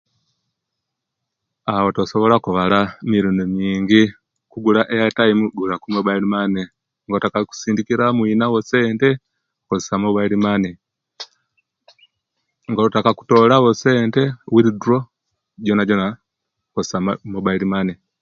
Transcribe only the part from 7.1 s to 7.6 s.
otaka